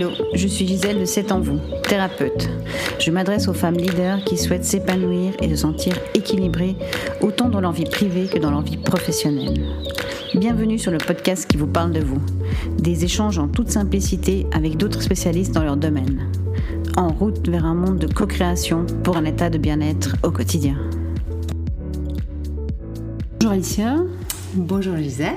[0.00, 2.48] Hello, je suis Gisèle de C'est en vous, thérapeute.
[2.98, 6.74] Je m'adresse aux femmes leaders qui souhaitent s'épanouir et se sentir équilibrées
[7.20, 9.62] autant dans leur vie privée que dans leur vie professionnelle.
[10.34, 12.16] Bienvenue sur le podcast qui vous parle de vous.
[12.78, 16.30] Des échanges en toute simplicité avec d'autres spécialistes dans leur domaine.
[16.96, 20.78] En route vers un monde de co-création pour un état de bien-être au quotidien.
[23.38, 23.96] Bonjour Alicia.
[24.54, 25.34] Bonjour Gisèle.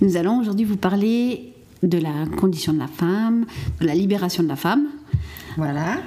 [0.00, 1.53] Nous allons aujourd'hui vous parler
[1.88, 3.46] de la condition de la femme,
[3.80, 4.86] de la libération de la femme.
[5.56, 5.98] Voilà.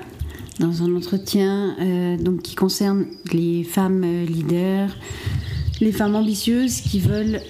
[0.59, 4.89] Dans un entretien euh, donc, qui concerne les femmes euh, leaders,
[5.79, 7.41] les femmes ambitieuses qui veulent,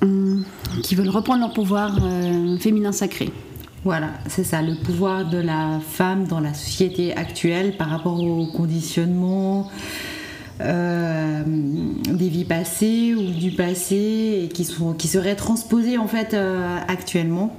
[0.00, 0.44] hum,
[0.82, 3.32] qui veulent reprendre leur pouvoir euh, féminin sacré.
[3.84, 8.46] Voilà, c'est ça, le pouvoir de la femme dans la société actuelle par rapport au
[8.46, 9.68] conditionnement,
[10.60, 16.78] euh, des vies passées ou du passé qui, sont, qui seraient transposées en fait euh,
[16.86, 17.56] actuellement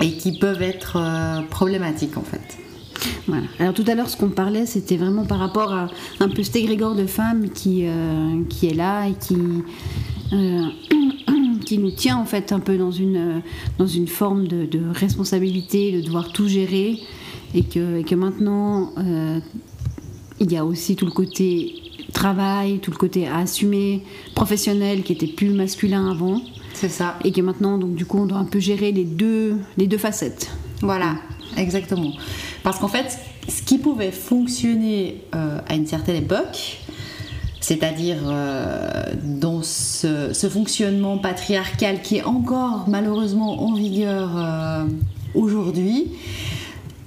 [0.00, 2.40] et qui peuvent être euh, problématiques en fait.
[3.26, 3.44] Voilà.
[3.58, 5.88] Alors tout à l'heure, ce qu'on parlait, c'était vraiment par rapport à
[6.20, 7.84] un peu cet égrégore de femmes qui,
[8.48, 9.36] qui est là et qui,
[11.66, 13.42] qui nous tient en fait un peu dans une,
[13.76, 16.98] dans une forme de, de responsabilité, de devoir tout gérer
[17.54, 18.92] et que, et que maintenant,
[20.38, 21.81] il y a aussi tout le côté
[22.12, 24.02] travail, tout le côté à assumer,
[24.34, 26.40] professionnel, qui était plus masculin avant.
[26.74, 27.18] C'est ça.
[27.24, 29.98] Et que maintenant, donc, du coup, on doit un peu gérer les deux, les deux
[29.98, 30.50] facettes.
[30.80, 31.16] Voilà,
[31.56, 32.12] exactement.
[32.62, 36.78] Parce qu'en fait, ce qui pouvait fonctionner euh, à une certaine époque,
[37.60, 44.84] c'est-à-dire euh, dans ce, fonctionnement patriarcal qui est encore malheureusement en vigueur euh,
[45.34, 46.10] aujourd'hui,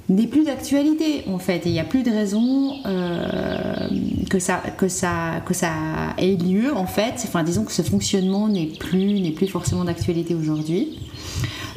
[0.10, 1.64] n'est plus d'actualité en fait.
[1.66, 3.88] il n'y a plus de raison euh,
[4.30, 5.72] que, ça, que, ça, que ça
[6.18, 7.16] ait lieu en fait.
[7.24, 11.00] Enfin, disons que ce fonctionnement n'est plus, n'est plus forcément d'actualité aujourd'hui.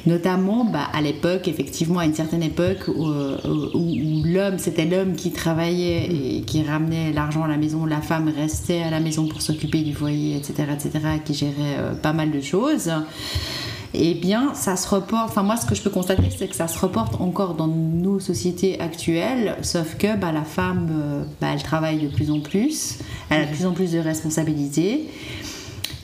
[0.07, 5.33] Notamment bah, à l'époque, effectivement, à une certaine époque où, où, l'homme, c'était l'homme qui
[5.33, 9.42] travaillait et qui ramenait l'argent à la maison, la femme restait à la maison pour
[9.42, 10.91] s'occuper du foyer, etc., etc.,
[11.25, 12.91] qui gérait euh, pas mal de choses
[13.95, 15.31] eh bien, ça se reporte.
[15.31, 18.21] Enfin, moi, ce que je peux constater, c'est que ça se reporte encore dans nos
[18.21, 22.99] sociétés actuelles, sauf que bah, la femme, euh, bah, elle travaille de plus en plus,
[23.31, 25.09] elle a de plus en plus de responsabilités.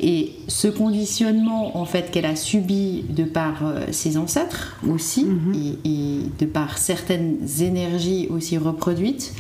[0.01, 5.77] Et ce conditionnement, en fait, qu'elle a subi de par euh, ses ancêtres aussi, mhm.
[5.85, 9.35] et, de par certaines énergies aussi reproduites,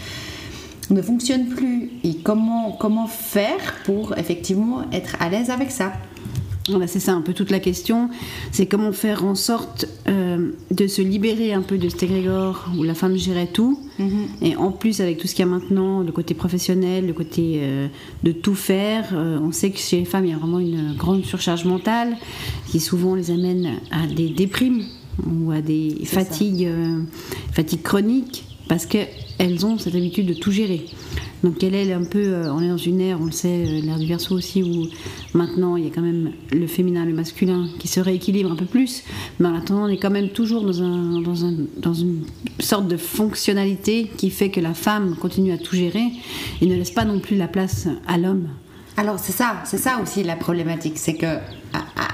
[0.90, 1.90] ne fonctionne plus.
[2.04, 5.92] Et comment, comment faire pour effectivement être à l'aise avec ça?
[6.68, 8.08] Voilà, c'est ça un peu toute la question.
[8.50, 12.82] C'est comment faire en sorte euh, de se libérer un peu de cet égrégore où
[12.82, 13.78] la femme gérait tout.
[13.98, 14.26] Mhm.
[14.40, 17.58] Et en plus, avec tout ce qu'il y a maintenant, le côté professionnel, le côté
[17.62, 17.88] euh,
[18.22, 20.94] de tout faire, euh, on sait que chez les femmes, il y a vraiment une
[20.96, 22.16] grande surcharge mentale
[22.68, 24.84] qui souvent les amène à des déprimes
[25.26, 26.68] ou à des fatigues,
[27.52, 28.86] fatigues chroniques parce
[29.38, 30.84] qu'elles ont cette habitude de tout gérer.
[31.42, 33.80] Donc elle est un peu, euh, on est dans une ère, on le sait, euh,
[33.82, 34.86] l'ère du verso aussi, où
[35.36, 38.56] maintenant il y a quand même le féminin et le masculin qui se rééquilibrent un
[38.56, 39.02] peu plus,
[39.38, 42.22] mais en attendant on est quand même toujours dans, dans une
[42.60, 46.04] sorte de fonctionnalité qui fait que la femme continue à tout gérer
[46.62, 48.48] et ne laisse pas non plus la place à l'homme.
[48.96, 51.38] Alors c'est ça, c'est ça aussi la problématique, c'est que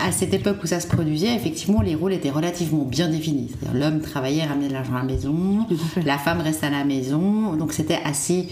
[0.03, 3.51] à, cette époque où ça se produisait, effectivement, les rôles étaient relativement bien définis.
[3.75, 5.67] L'homme travaillait, ramenait de l'argent à la maison,
[6.05, 8.49] la femme restait à la maison, donc c'était assez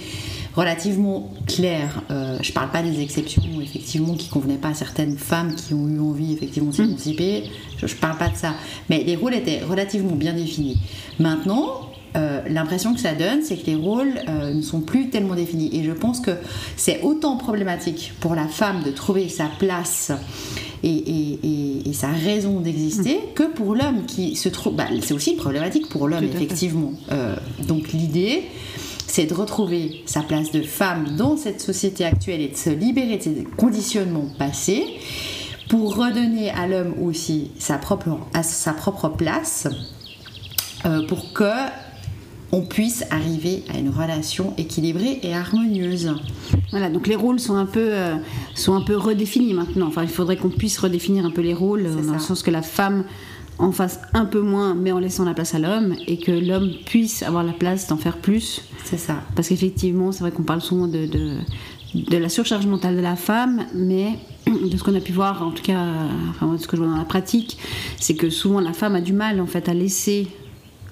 [0.55, 2.03] relativement clair.
[2.11, 5.89] Euh, je parle pas des exceptions, effectivement, qui convenaient pas à certaines femmes qui ont
[5.89, 7.45] eu envie, effectivement, de s'émanciper.
[7.78, 8.53] Je, je parle pas de ça.
[8.91, 10.78] Mais les rôles étaient relativement bien définis.
[11.19, 15.34] Maintenant, euh, l'impression que ça donne, c'est que les rôles euh, ne sont plus tellement
[15.34, 15.70] définis.
[15.72, 16.32] Et je pense que
[16.76, 20.10] c'est autant problématique pour la femme de trouver sa place
[20.82, 23.34] et, sa raison d'exister mm.
[23.34, 24.74] que pour l'homme qui se trouve.
[24.74, 26.92] Bah, c'est aussi problématique pour l'homme, effectivement.
[27.12, 27.36] Euh,
[27.66, 28.42] donc l'idée,
[29.06, 33.18] c'est de retrouver sa place de femme dans cette société actuelle et de se libérer
[33.18, 34.84] de ces conditionnements passés
[35.68, 39.68] pour redonner à l'homme aussi sa propre, sa propre place.
[41.09, 41.44] pour que
[42.53, 46.15] on puisse arriver à une relation équilibrée et harmonieuse.
[46.71, 48.16] Voilà, donc les rôles sont un peu, euh,
[48.54, 49.89] sont un peu redéfinis maintenant.
[49.89, 52.62] Enfin, il faudrait qu'on puisse redéfinir un peu les rôles, dans le sens que la
[52.62, 53.04] femme
[53.59, 56.71] en fasse un peu moins, mais en laissant la place à l'homme, et que l'homme
[56.86, 58.62] puisse avoir la place d'en faire plus.
[58.84, 59.16] C'est ça.
[59.34, 61.34] Parce qu'effectivement, c'est vrai qu'on parle souvent de, de,
[61.95, 65.50] de, la surcharge mentale de la femme, mais de ce qu'on a pu voir, en
[65.50, 65.84] tout cas,
[66.30, 67.59] enfin, de ce que je vois dans la pratique,
[67.98, 70.28] c'est que souvent la femme a du mal en fait à laisser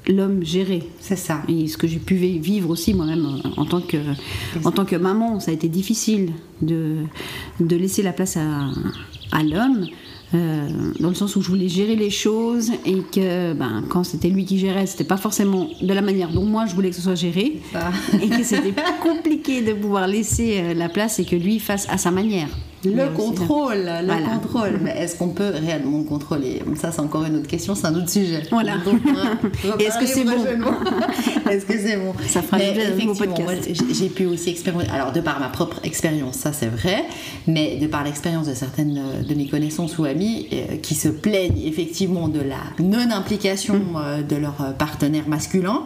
[0.09, 0.83] l'homme gérer.
[1.01, 1.43] C'est ça.
[1.49, 3.27] Et ce que j'ai pu vivre aussi moi-même
[3.57, 3.97] en tant que,
[4.65, 6.33] en tant que maman, ça a été difficile
[6.63, 6.97] de,
[7.61, 8.69] de laisser la place à,
[9.33, 9.87] à l'homme.
[10.35, 10.69] euh,
[10.99, 14.45] dans le sens où je voulais gérer les choses et que ben, quand c'était lui
[14.45, 17.15] qui gérait, c'était pas forcément de la manière dont moi je voulais que ce soit
[17.15, 17.61] géré
[18.21, 21.97] et que c'était compliqué de pouvoir laisser euh, la place et que lui fasse à
[21.99, 22.49] sa manière.
[22.85, 24.79] Le contrôle, le contrôle.
[24.83, 26.63] Mais est-ce qu'on peut réellement contrôler?
[26.77, 28.43] Ça, c'est encore une autre question, c'est un autre sujet.
[28.51, 28.75] Voilà.
[29.79, 30.33] est-ce que c'est bon?
[31.51, 32.15] Est-ce que c'est bon?
[32.29, 33.69] Ça fera effectivement, podcast.
[33.93, 37.05] J'ai pu aussi expérimenter, alors de par ma propre expérience, ça c'est vrai,
[37.47, 41.09] mais de par l'expérience de certaines euh, de mes connaissances ou amis euh, qui se
[41.09, 43.97] plaignent effectivement de la non-implication mm.
[43.97, 45.83] euh, de leur partenaire masculin,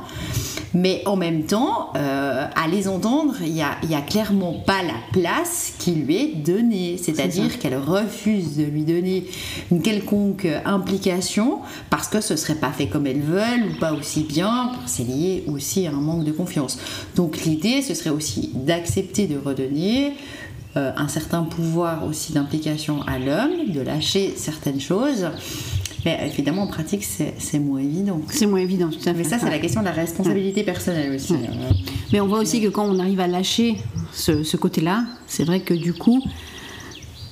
[0.75, 5.72] mais en même temps, à les entendre, il n'y a, a clairement pas la place
[5.78, 9.25] qui lui est donnée c'est-à-dire qu'elle refuse de lui donner
[9.70, 11.58] une quelconque implication
[11.90, 14.72] parce que ce serait pas fait comme elles veulent ou pas aussi bien.
[14.87, 16.78] C'est lié aussi à un manque de confiance.
[17.16, 20.12] Donc l'idée, ce serait aussi d'accepter de redonner
[20.76, 25.26] euh, un certain pouvoir aussi d'implication à l'homme, de lâcher certaines choses.
[26.04, 28.20] Mais évidemment, en pratique, c'est moins évident.
[28.28, 29.14] C'est moins évident, tout à fait.
[29.14, 31.34] Mais ça, c'est la question de la responsabilité personnelle aussi.
[31.34, 31.75] Hein.
[32.12, 33.76] Mais on voit aussi que quand on arrive à lâcher
[34.12, 36.22] ce, ce côté-là, c'est vrai que du coup,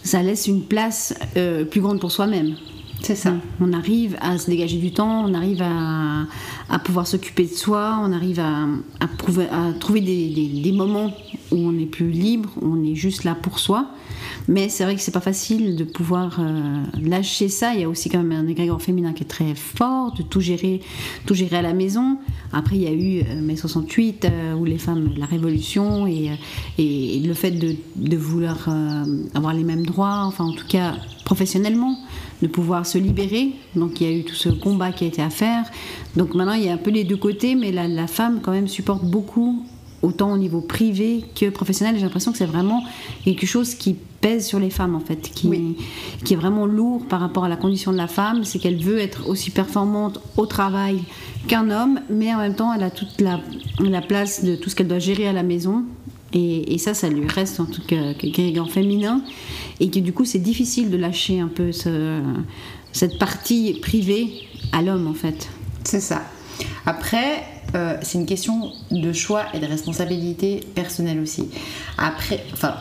[0.08, 2.54] ça laisse une place euh, plus grande pour soi-même.
[3.00, 3.34] C'est ça.
[3.60, 6.24] On arrive à se dégager du temps, on arrive à,
[6.68, 8.64] à pouvoir s'occuper de soi, on arrive à,
[9.00, 11.12] à, à trouver des, des, moments
[11.50, 13.88] où on est plus libre, on est juste là pour soi.
[14.48, 17.74] Mais c'est vrai que c'est pas facile de pouvoir euh, lâcher ça.
[17.74, 20.40] Il y a aussi quand même un égrégore féminin qui est très fort, de tout
[20.40, 20.80] gérer,
[21.26, 22.18] tout gérer à la maison.
[22.52, 26.30] Après, il y a eu euh, mai 68 euh, où les femmes, la révolution et,
[26.78, 27.76] et, le fait de,
[28.16, 28.68] vouloir
[29.34, 31.98] avoir les mêmes droits, enfin en tout cas professionnellement,
[32.40, 33.52] de pouvoir se libérer.
[33.76, 35.64] Donc il y a eu tout ce combat qui a été à faire.
[36.16, 38.68] Donc maintenant il y a un peu les deux côtés, mais la femme quand même
[38.68, 39.62] supporte beaucoup
[40.02, 41.96] autant au niveau privé que professionnel.
[41.96, 42.84] J'ai l'impression que c'est vraiment
[43.24, 45.76] quelque chose qui pèse sur les femmes en fait, qui,
[46.24, 48.98] qui est vraiment lourd par rapport à la condition de la femme, c'est qu'elle veut
[48.98, 51.00] être aussi performante au travail
[51.46, 53.40] qu'un homme, mais en même temps elle a toute la,
[53.78, 55.84] la place de tout ce qu'elle doit gérer à la maison.
[56.34, 59.22] Et, et, ça, ça lui reste en tout cas quelqu'un féminin,
[59.80, 62.20] et que du coup c'est difficile de lâcher un peu ce,
[62.92, 64.28] cette partie privée
[64.72, 65.48] à l'homme en fait.
[65.84, 66.22] C'est ça.
[66.84, 71.50] Après, euh, c'est une question de choix et de responsabilité personnelle aussi.
[71.98, 72.74] Après, enfin,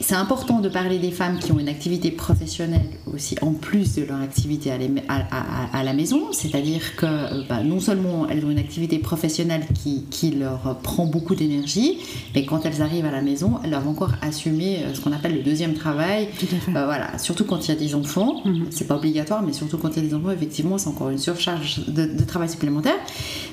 [0.00, 4.04] c'est important de parler des femmes qui ont une activité professionnelle aussi, en plus de
[4.04, 6.32] leur activité à, la maison.
[6.32, 11.04] C'est-à-dire que euh, bah, non seulement elles ont une activité professionnelle qui, qui leur prend
[11.04, 11.98] beaucoup d'énergie,
[12.34, 15.34] mais quand elles arrivent à la maison, elles doivent encore assumer euh, ce qu'on appelle
[15.34, 16.28] le deuxième travail.
[16.70, 18.42] Euh, voilà, surtout quand il y a des enfants.
[18.44, 18.66] Mhm.
[18.70, 21.18] C'est pas obligatoire, mais surtout quand il y a des enfants, effectivement, c'est encore une
[21.18, 22.96] surcharge de, de travail supplémentaire.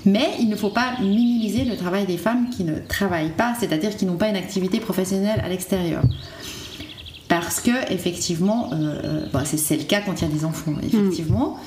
[0.05, 3.95] Mais il ne faut pas minimiser le travail des femmes qui ne travaillent pas, c'est-à-dire
[3.95, 6.03] qui n'ont pas une activité professionnelle à l'extérieur
[7.41, 11.57] parce que effectivement, euh, euh, c'est le cas quand il y a des enfants, effectivement,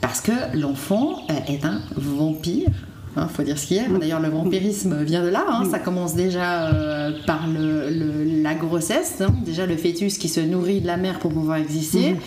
[0.00, 2.70] parce que l'enfant euh, est un vampire
[3.16, 3.88] il hein, faut dire ce qu'il y a.
[3.88, 5.42] D'ailleurs, le vampirisme vient de là.
[5.48, 5.64] Hein.
[5.70, 9.22] Ça commence déjà euh, par le, la grossesse.
[9.22, 9.34] Hein.
[9.42, 12.10] Déjà, le fœtus qui se nourrit de la mère pour pouvoir exister.
[12.10, 12.18] Mhm.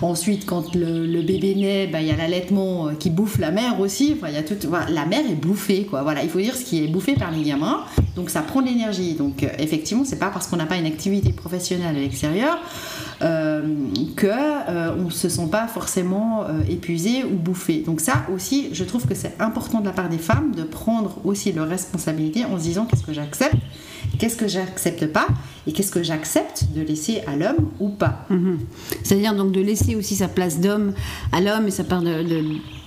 [0.00, 3.78] Ensuite, quand le, bébé naît, bah, il y a l'allaitement euh, qui bouffe la mère
[3.78, 4.16] aussi.
[4.16, 4.56] Enfin, y a tout,
[4.88, 5.84] la mère est bouffée.
[5.84, 6.02] Quoi.
[6.02, 7.84] Voilà, il faut dire ce qui est bouffé par les gamins.
[8.16, 9.12] Donc, ça prend de l'énergie.
[9.14, 12.58] Donc, euh, effectivement, c'est pas parce qu'on n'a pas une activité professionnelle à l'extérieur
[13.20, 17.82] que on ne se sent pas forcément épuisé ou bouffé.
[17.84, 21.18] Donc, ça aussi, je trouve que c'est important de la part des femmes de prendre
[21.24, 23.56] aussi leurs responsabilités en se disant qu'est-ce que j'accepte,
[24.18, 25.26] qu'est-ce que j'accepte pas
[25.66, 28.26] et qu'est-ce que j'accepte de laisser à l'homme ou pas.
[28.30, 28.58] Mhm.
[29.02, 30.92] C'est-à-dire donc de laisser aussi sa place d'homme
[31.32, 32.22] à l'homme et ça part de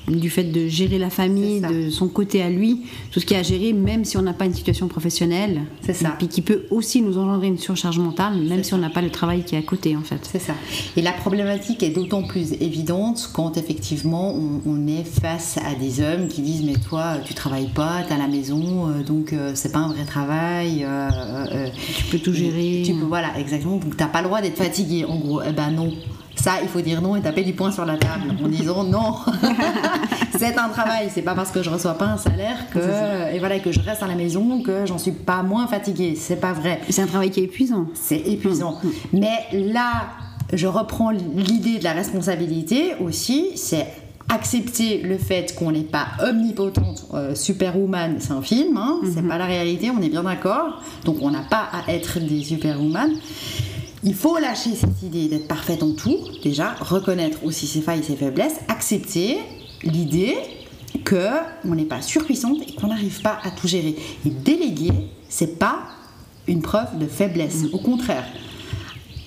[0.08, 2.82] du fait de gérer la famille, de son côté à lui,
[3.12, 5.62] tout ce qui a à gérer, même si on n'a pas une situation professionnelle.
[5.82, 6.10] C'est ça.
[6.10, 9.02] Et puis qui peut aussi nous engendrer une surcharge mentale, même si on n'a pas
[9.02, 10.20] le travail qui est à côté, en fait.
[10.32, 10.54] C'est ça.
[10.96, 14.34] Et la problématique est d'autant plus évidente quand effectivement
[14.66, 18.16] on, est face à des hommes qui disent Mais toi, tu travailles pas, tu es
[18.16, 20.84] à la maison, euh, donc euh, c'est pas un vrai travail.
[20.84, 21.68] Euh,
[21.98, 22.84] tu peux tout gérer.
[22.86, 23.78] Tu peux, voilà, exactement.
[23.78, 25.42] Donc t'as pas le droit d'être fatigué, en gros.
[25.42, 25.94] Eh ben non.
[26.36, 29.16] Ça, il faut dire non et taper du poing sur la table en disant non.
[30.38, 31.10] c'est un travail.
[31.14, 34.02] C'est pas parce que je reçois pas un salaire que et voilà que je reste
[34.02, 36.16] à la maison que j'en suis pas moins fatiguée.
[36.16, 36.82] C'est pas vrai.
[36.90, 37.88] C'est un travail qui est épuisant.
[37.94, 38.80] C'est épuisant.
[38.82, 39.20] Mm, mm.
[39.20, 39.92] Mais là,
[40.54, 43.52] je reprends l'idée de la responsabilité aussi.
[43.56, 43.88] C'est
[44.30, 49.28] accepter le fait qu'on n'est pas omnipotente, euh, superwoman, c'est un film, hein, c'est mm-hmm.
[49.28, 50.82] pas la réalité, on est bien d'accord.
[51.04, 53.12] Donc on n'a pas à être des superwoman.
[54.04, 58.04] Il faut lâcher cette idée d'être parfaite en tout, déjà, reconnaître aussi ses failles et
[58.04, 59.38] ses faiblesses, accepter
[59.84, 60.36] l'idée
[61.06, 61.30] que
[61.66, 63.96] on n'est pas surpuissante et qu'on n'arrive pas à tout gérer.
[64.26, 64.92] Et déléguer,
[65.30, 65.84] c'est pas
[66.48, 68.26] une preuve de faiblesse, au contraire.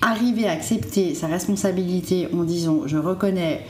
[0.01, 3.65] arriver à accepter sa responsabilité en disant je reconnais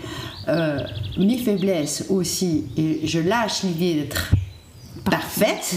[0.48, 0.80] euh,
[1.16, 4.34] mes faiblesses aussi et je lâche l'idée d'être
[5.04, 5.76] parfaite.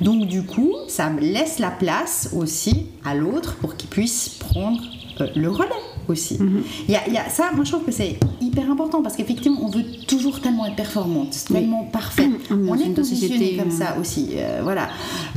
[0.00, 4.80] Donc du coup, ça me laisse la place aussi à l'autre pour qu'il puisse prendre
[5.20, 5.70] euh, le relais
[6.08, 6.38] aussi.
[6.40, 6.62] Mhm.
[6.88, 9.16] Il y, a, il y a ça, moi je trouve que c'est hyper important parce
[9.16, 12.30] qu'effectivement, on veut toujours tellement être performante, tellement parfaite.
[12.50, 14.30] On est On est société, comme euh, ça aussi.
[14.34, 14.88] Euh, voilà,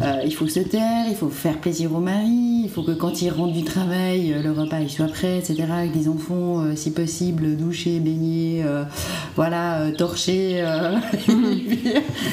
[0.01, 3.22] Euh, il faut se taire, il faut faire plaisir au mari, il faut que quand
[3.22, 5.65] il rentre du travail, euh, le repas il soit prêt, etc.
[5.70, 8.84] Avec des enfants, euh, si possible, douchés, baignés, euh,
[9.36, 10.63] voilà, torchés.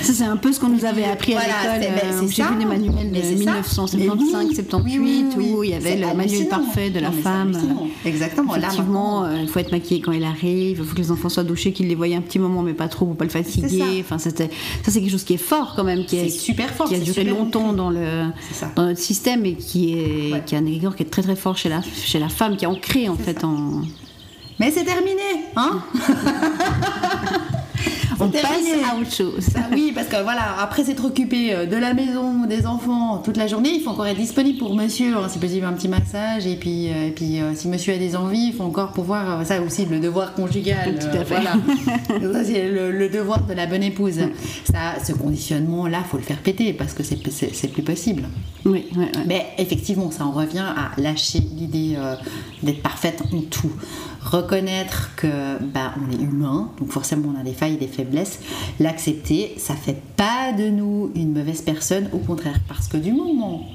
[0.02, 2.24] Ça, c'est un peu ce qu'on nous avait appris Voilà, à l'école.
[2.24, 3.60] où J'ai vu des manuels Mais c'est de ça.
[3.84, 7.22] 1975-78 Mais oui, oui, oui, où il y avait le manuel parfait de la Non,
[7.22, 7.52] femme.
[8.04, 8.54] Exactement.
[8.56, 11.72] Effectivement, il faut être maquillé quand il arrive, il faut que les enfants soient douchés,
[11.72, 13.78] qu'ils les voient un petit moment, mais pas trop pour pas le fatiguer.
[13.78, 13.84] ça.
[14.00, 16.88] Enfin, ça, c'est quelque chose qui est fort quand même, qui, C'est est, super fort,
[16.88, 18.26] qui a duré longtemps dans, le,
[18.76, 20.42] dans notre système et qui est, Ouais.
[20.44, 22.64] qui est un égrégore qui est très très fort chez la, chez la femme, qui
[22.64, 23.82] est ancré en fait en.
[24.58, 25.22] Mais c'est terminé,
[25.56, 25.82] hein?
[28.20, 29.46] On passe à autre chose.
[29.56, 33.36] Ah oui, parce que voilà, après s'être occupé euh, de la maison, des enfants toute
[33.36, 36.46] la journée, il faut encore être disponible pour monsieur, hein, si possible un petit massage,
[36.46, 39.44] et puis, euh, et puis euh, si monsieur a des envies, il faut encore pouvoir,
[39.46, 40.98] ça aussi, le devoir conjugal.
[40.98, 41.34] Tout à fait.
[41.34, 41.52] Voilà.
[42.32, 44.20] Ça, c'est le, le devoir de la bonne épouse.
[44.70, 47.16] Ça, ce conditionnement-là, faut le faire péter, parce que c'est
[47.68, 48.24] plus possible.
[48.64, 49.06] Oui, oui.
[49.26, 52.14] Mais effectivement, ça en revient à lâcher l'idée euh,
[52.62, 53.72] d'être parfaite en tout.
[54.22, 58.40] Reconnaître que bah, on est humain, donc forcément on a des failles et des faiblesses.
[58.78, 63.66] L'accepter, ça fait pas de nous une mauvaise personne, au contraire, parce que du moment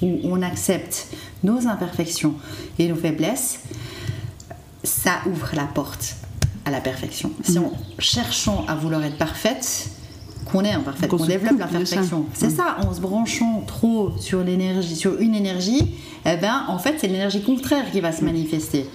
[0.00, 1.08] où on accepte
[1.44, 2.34] nos imperfections
[2.78, 3.60] et nos faiblesses,
[4.82, 6.16] ça ouvre la porte
[6.64, 7.32] à la perfection.
[7.42, 9.90] Si en cherchant à vouloir être parfaite,
[10.52, 12.26] qu'on est imparfaite, Qu'on développe l'imperfection.
[12.34, 15.94] C'est ça, en se branchant trop sur l'énergie, sur une énergie,
[16.26, 18.86] eh ben en fait c'est l'énergie contraire qui va se manifester.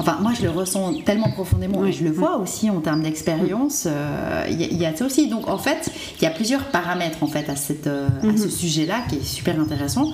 [0.00, 3.84] Enfin, moi, je le ressens tellement profondément, et je le vois aussi en termes d'expérience.
[3.86, 5.28] euh, Il y, a- il y a ça aussi.
[5.28, 8.48] Donc, en fait, il y a plusieurs paramètres en fait à, cette, euh, à ce
[8.48, 10.10] sujet-là qui est super intéressant.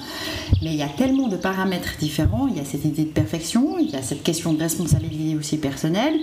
[0.62, 2.48] Mais il y a tellement de paramètres différents.
[2.48, 5.56] Il y a cette idée de perfection, il y a cette question de responsabilité aussi
[5.58, 6.14] personnelle,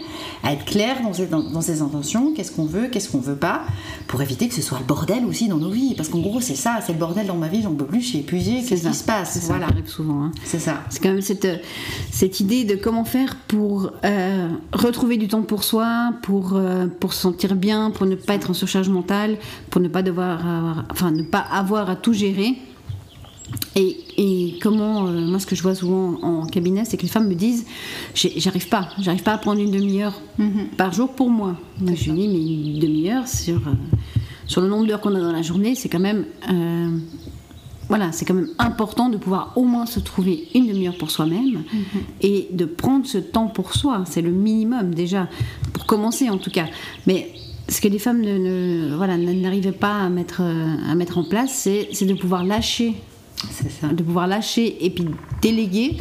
[0.43, 3.35] à être clair dans ses, dans, dans ses intentions, qu'est-ce qu'on veut, qu'est-ce qu'on veut
[3.37, 3.61] pas,
[4.07, 5.93] pour éviter que ce soit le bordel aussi dans nos vies.
[5.95, 8.07] Parce qu'en gros, c'est ça, c'est le bordel dans ma vie, j'en peux plus, je
[8.07, 8.89] suis épuisée, qu'est-ce ça.
[8.89, 9.33] qui se passe?
[9.39, 10.23] Ça Voilà, qui arrive souvent.
[10.25, 10.31] hein.
[10.43, 10.81] c'est ça.
[10.89, 11.57] C'est quand même cette, euh,
[12.11, 17.13] cette idée de comment faire pour euh, retrouver du temps pour soi, pour, euh, pour
[17.13, 19.37] se sentir bien, pour ne pas être en surcharge mentale,
[19.69, 22.55] pour ne pas devoir avoir- enfin, ne pas avoir à tout gérer.
[23.75, 27.07] Et, et comment, euh, moi ce que je vois souvent en cabinet, c'est que les
[27.07, 27.65] femmes me disent
[28.15, 30.19] j'arrive pas, j'arrive pas à prendre une demi-heure
[30.77, 31.55] par jour pour moi.
[31.79, 33.61] Moi je dis mais une demi-heure sur,
[34.47, 36.25] sur le nombre d'heures qu'on a dans la journée, c'est quand même
[37.89, 41.63] voilà, c'est quand même important de pouvoir au moins se trouver une demi-heure pour soi-même
[42.21, 44.03] et de prendre ce temps pour soi.
[44.07, 45.27] C'est le minimum déjà,
[45.73, 46.65] pour commencer en tout cas.
[47.07, 47.31] Mais
[47.69, 51.23] ce que les femmes ne, ne- voilà, n'arrivaient pas à mettre, euh, à mettre en
[51.23, 52.93] place, c'est c'est de pouvoir lâcher,
[53.49, 53.87] C'est ça.
[53.87, 55.05] de pouvoir lâcher et puis
[55.41, 55.97] déléguer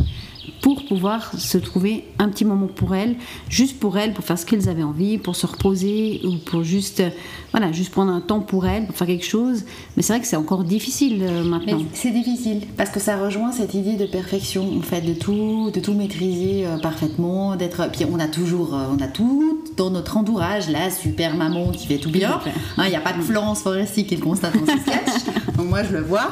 [0.63, 3.17] pour pouvoir se trouver un petit moment pour elles,
[3.49, 7.03] juste pour elles, pour faire ce qu'elles avaient envie, pour se reposer ou pour juste,
[7.51, 9.65] voilà, juste prendre un temps pour elles, pour faire quelque chose.
[9.97, 11.81] Mais c'est vrai que c'est encore difficile euh, maintenant.
[11.95, 15.81] c'est difficile parce que ça rejoint cette idée de perfection, en fait, de tout, de
[15.81, 17.91] tout maîtriser euh, parfaitement, d'être.
[17.91, 21.89] Puis on a toujours, euh, on a tout dans notre entourage la super maman qui
[21.89, 22.41] fait tout bien.
[22.79, 25.35] Hein, Il n'y a pas que Florence Foresti qui le constate dans ses sketchs.
[25.65, 26.31] Moi je le vois.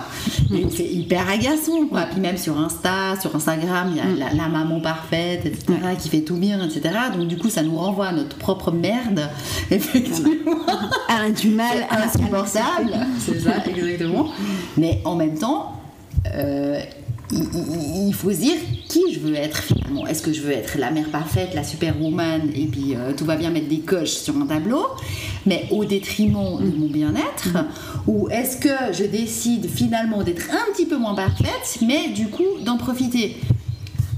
[0.74, 2.02] C'est hyper agaçant, quoi.
[2.02, 5.66] Puis même sur Insta, sur Instagram, il y a la, la maman parfaite, etc.,
[6.00, 6.94] qui fait tout bien, etc.
[7.16, 9.28] Donc du coup, ça nous renvoie à notre propre merde,
[9.70, 10.58] effectivement.
[11.08, 14.28] Elle a du mal insupportable, c'est ça, exactement.
[14.76, 15.80] Mais en même temps,
[16.34, 16.80] euh,
[17.32, 18.56] il, faut se dire
[18.88, 20.06] qui je veux être finalement.
[20.06, 23.36] Est-ce que je veux être la mère parfaite, la superwoman, et puis euh, tout va
[23.36, 24.86] bien mettre des coches sur un tableau,
[25.46, 27.48] mais au détriment de mon bien-être
[28.06, 32.58] Ou est-ce que je décide finalement d'être un petit peu moins parfaite, mais du coup
[32.64, 33.36] d'en profiter?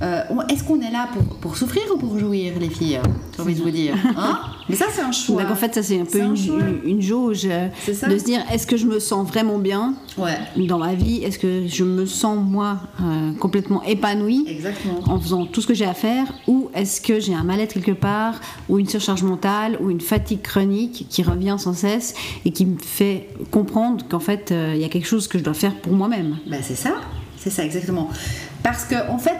[0.02, 2.98] Euh, Est-ce qu'on est là pour, pour souffrir ou pour jouir, les filles
[3.36, 3.94] J'ai envie de vous dire.
[4.16, 5.42] Hein mais ça, c'est un choix.
[5.42, 8.08] Donc en fait, ça c'est un peu un une, une- une jauge euh, C'est ça.
[8.08, 11.38] de se dire est-ce que je me sens vraiment bien Ouais, dans ma vie Est-ce
[11.38, 15.00] que je me sens moi euh, complètement épanouie exactement.
[15.06, 17.90] en faisant tout ce que j'ai à faire ou est-ce que j'ai un mal-être quelque
[17.92, 22.64] part ou une surcharge mentale ou une fatigue chronique qui revient sans cesse et qui
[22.66, 25.74] me fait comprendre qu'en fait euh, il y a quelque chose que je dois faire
[25.76, 26.38] pour moi-même.
[26.46, 26.94] Ben, c'est ça,
[27.36, 28.08] c'est ça exactement.
[28.62, 29.38] Parce que en fait,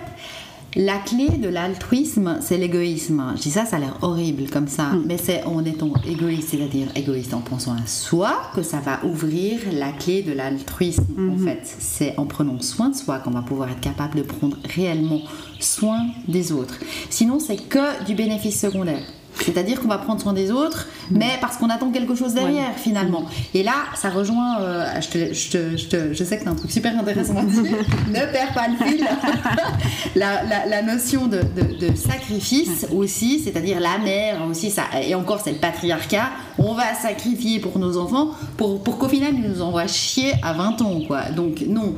[0.74, 3.34] La clé de l'altruisme, c'est l'égoïsme.
[3.36, 5.02] Je dis ça, ça a l'air horrible comme ça, Mm.
[5.06, 9.58] mais c'est en étant égoïste, c'est-à-dire égoïste en pensant à soi, que ça va ouvrir
[9.72, 11.04] la clé de l'altruisme.
[11.18, 11.44] En Mm-hmm.
[11.44, 15.20] fait, c'est en prenant soin de soi qu'on va pouvoir être capable de prendre réellement
[15.60, 16.78] soin des autres.
[17.10, 19.02] Sinon, c'est que du bénéfice secondaire.
[19.40, 21.18] C'est-à-dire qu'on va prendre soin des autres, Mm.
[21.18, 23.24] mais parce qu'on attend quelque chose derrière, finalement.
[23.54, 24.60] Et là, ça rejoint.
[24.60, 27.36] euh, je, te- je te- je te- je sais que tu un truc super intéressant
[27.36, 27.62] à dire.
[28.08, 29.04] ne perds pas le fil.
[30.14, 35.14] la, la- la notion de, de- de sacrifice aussi, c'est-à-dire la mère aussi, ça, et
[35.14, 39.48] encore c'est le patriarcat, on va sacrifier pour nos enfants pour, pour qu'au final ils
[39.50, 41.00] nous envoient chier à 20 ans.
[41.06, 41.22] Quoi.
[41.34, 41.94] Donc non,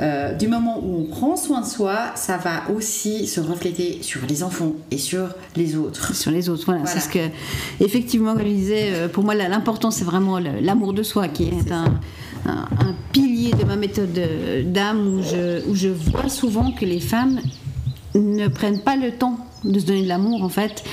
[0.00, 4.20] Euh, du moment où on prend soin de soi, ça va aussi se refléter sur
[4.28, 6.14] les enfants et sur les autres.
[6.14, 6.64] sur les autres.
[6.66, 7.00] Voilà, Voilà.
[7.00, 11.02] c'est ce que, effectivement, comme je disais, euh, pour moi, l'important, c'est vraiment l'amour de
[11.02, 11.98] soi qui est, un,
[12.46, 14.18] un- un pilier de ma méthode
[14.66, 17.40] d'âme où je, où je vois souvent que les femmes
[18.14, 20.84] ne prennent pas le temps de se donner de l'amour, en fait,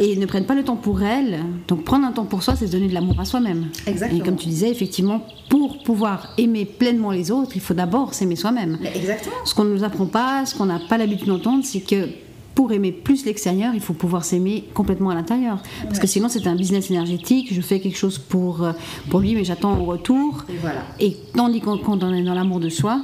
[0.00, 1.40] et ne prennent pas le temps pour elles.
[1.66, 3.66] Donc, prendre un temps pour soi, c'est se donner de l'amour à soi-même.
[3.88, 4.20] Exactement.
[4.20, 8.36] Et comme tu disais, effectivement, pour pouvoir aimer pleinement les autres, il faut d'abord s'aimer
[8.36, 8.78] soi-même.
[8.94, 9.34] Exactement.
[9.44, 12.08] Ce qu'on ne nous apprend pas, ce qu'on n'a pas l'habitude d'entendre, c'est que
[12.54, 15.58] pour aimer plus l'extérieur, il faut pouvoir s'aimer complètement à l'intérieur.
[15.84, 17.48] Parce que sinon, c'est un business énergétique.
[17.52, 18.72] Je fais quelque chose pour, euh,
[19.10, 20.44] pour lui, mais j'attends en retour.
[20.48, 20.82] Et voilà.
[21.00, 23.00] Et tandis qu'on- quand on est dans l'amour de soi,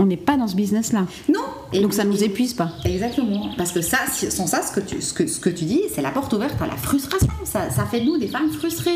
[0.00, 1.06] on n'est pas dans ce business-là.
[1.28, 1.40] Non.
[1.72, 2.70] Et- Donc ça ne nous épuise pas.
[2.84, 3.50] Exactement.
[3.56, 3.98] Parce que ça,
[4.30, 6.60] sans ça, ce que tu, ce que, ce que tu dis, c'est la porte ouverte
[6.60, 7.28] à la frustration.
[7.44, 8.90] Ça, ça fait de nous des femmes frustrées,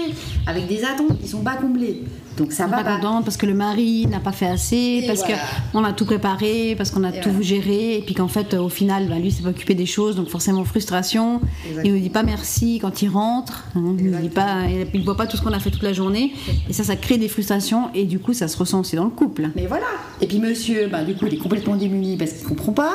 [0.46, 2.02] avec des attentes qui sont pas comblées.
[2.36, 5.06] Donc ça On va pas contente parce que le mari n'a pas fait assez, Et
[5.06, 5.36] parce voilà.
[5.72, 7.42] qu'on a tout préparé, parce qu'on a Et tout voilà.
[7.42, 10.16] géré, et puis qu'en fait, euh, au final, bah, lui s'est pas occupé des choses,
[10.16, 11.40] donc forcément frustration.
[11.64, 11.82] Exactement.
[11.84, 14.98] Il ne nous dit pas merci quand il rentre, hein, il ne dit pas, il
[15.00, 16.32] ne voit pas tout ce qu'on a fait toute la journée,
[16.68, 19.10] et ça, ça crée des frustrations, et du coup, ça se ressent aussi dans le
[19.10, 19.50] couple.
[19.54, 19.86] Mais voilà.
[20.20, 22.94] Et puis monsieur, bah, du coup, il est complètement démuni parce qu'il comprend pas.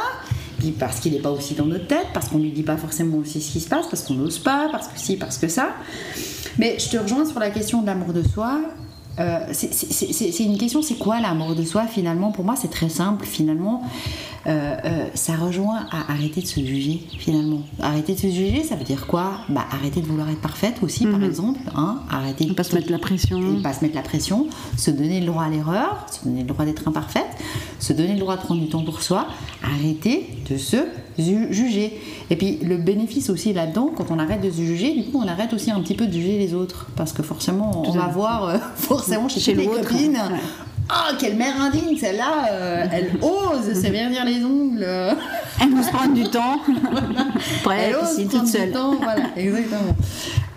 [0.58, 3.18] Puis parce qu'il n'est pas aussi dans notre tête, parce qu'on lui dit pas forcément
[3.18, 5.70] aussi ce qui se passe, parce qu'on n'ose pas, parce que si, parce que ça.
[6.58, 8.60] Mais je te rejoins sur la question de l'amour de soi.
[9.20, 12.32] Euh, c'est- une question, c'est quoi l'amour de soi finalement?
[12.32, 13.84] Pour moi, c'est très simple finalement.
[14.48, 17.62] Euh, euh, ça rejoint à arrêter de se juger finalement.
[17.82, 19.42] Arrêter de se juger, ça veut dire quoi?
[19.50, 21.60] Bah arrêter de vouloir être parfaite aussi, par exemple.
[21.76, 23.62] Hein arrêter Ne de pas se mettre la pression.
[23.62, 26.64] pas se mettre la pression, se donner le droit à l'erreur, se donner le droit
[26.64, 27.28] d'être imparfaite,
[27.80, 29.28] se donner le droit de prendre du temps pour soi,
[29.62, 30.78] arrêter de se
[31.22, 32.00] juger.
[32.30, 35.28] Et puis le bénéfice aussi là-dedans, quand on arrête de se juger, du coup on
[35.28, 36.88] arrête aussi un petit peu de juger les autres.
[36.96, 40.14] Parce que forcément, on va voir euh, forcément chez, les copines.
[40.14, 40.40] ouais.
[40.92, 44.84] Oh, quelle mère indigne, celle-là, euh, elle ose se verdir les ongles.
[45.62, 46.62] Elle nous prendre du temps
[47.70, 48.72] Elle ose prendre toute du seule.
[48.72, 49.96] temps, voilà, exactement.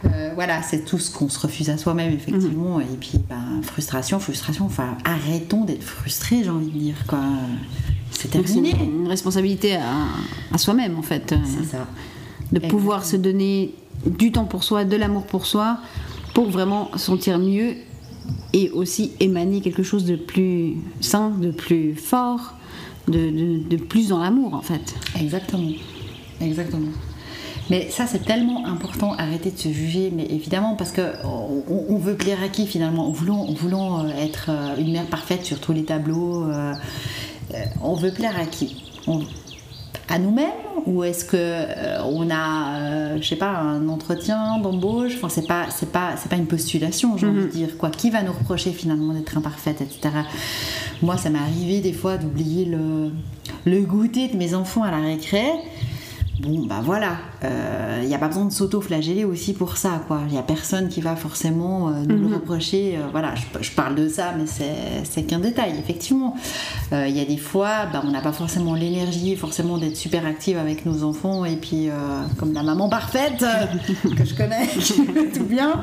[0.07, 2.79] Euh, voilà, c'est tout ce qu'on se refuse à soi-même, effectivement.
[2.79, 2.83] Mhm.
[2.83, 4.65] Et puis, ben, frustration, frustration.
[4.65, 7.19] Enfin, arrêtons d'être frustrés, j'ai envie de dire, quoi.
[8.13, 8.73] C'est terminé.
[8.83, 10.07] une responsabilité à,
[10.53, 11.35] à soi-même en fait.
[11.45, 11.87] C'est ça.
[12.53, 13.75] de pouvoir se donner
[14.07, 15.79] du temps pour soi, de l'amour pour soi,
[16.35, 17.75] pour vraiment se sentir mieux
[18.53, 22.55] et aussi émaner quelque chose de plus sain, de plus fort,
[23.09, 24.95] de, de- de plus dans l'amour en fait.
[25.21, 25.71] Exactement.
[26.41, 26.89] Exactement.
[27.71, 31.97] Mais ça, c'est tellement important, arrêter de se juger, mais évidemment, parce que on, on
[31.97, 33.07] veut plaire à qui finalement?
[33.07, 36.75] En voulant, en voulant euh, être euh, une mère parfaite sur tous les tableaux, euh,
[37.83, 38.83] on veut plaire à qui?
[39.07, 39.21] On-
[40.09, 40.49] À nous-mêmes
[40.87, 45.13] Ou est-ce que euh, on a, euh, je sais pas, un entretien d'embauche?
[45.17, 47.79] Enfin, c'est pas, c'est pas, c'est pas une postulation, j'ai envie de dire.
[47.79, 50.11] Quoi, qui va nous reprocher finalement d'être imparfaite, etc.
[51.01, 53.11] Moi, ça m'est arrivé des fois d'oublier le,
[53.65, 55.43] le goûter de mes enfants à la récré.
[56.43, 57.19] Bon, bah voilà,
[58.03, 60.23] il n'y a pas besoin de s'auto-flageller aussi pour ça, quoi.
[60.27, 62.97] Il n'y a personne qui va forcément euh, nous le reprocher.
[62.97, 66.35] euh, voilà, je, je parle de ça, mais c'est- qu'un détail, effectivement.
[66.93, 70.27] Euh, Il y a des fois, bah, on n'a pas forcément l'énergie, forcément, d'être super
[70.27, 71.93] active avec nos enfants, et puis, euh,
[72.39, 75.81] comme la maman parfaite euh, que je connais, qui fait tout bien.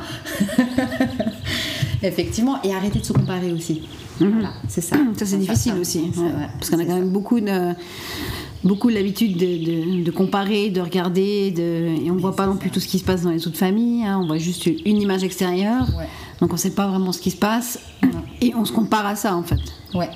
[2.04, 3.88] effectivement, et arrêter de se comparer aussi.
[4.20, 4.98] Voilà, c'est ça.
[5.18, 6.96] Ça c'est difficile aussi, C'est ouais, vrai, parce qu'on a quand ça.
[6.96, 7.74] même beaucoup de
[8.64, 9.46] beaucoup l'habitude de,
[10.00, 13.00] de- de comparer, de regarder, de, et on voit pas non plus tout ce qui
[13.00, 16.08] se passe dans les autres familles, hein, on voit juste une image extérieure, Ouais.
[16.42, 17.80] donc on sait pas vraiment ce qui se passe,
[18.42, 19.60] et on se compare à ça en fait.
[19.94, 20.10] Ouais.